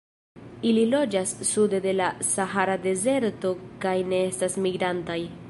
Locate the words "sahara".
2.31-2.79